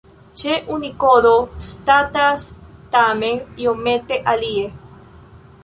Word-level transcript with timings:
Ĉe 0.41 0.53
Unikodo 0.75 1.33
statas 1.67 2.47
tamen 2.97 3.45
iomete 3.67 4.21
alie. 4.35 4.65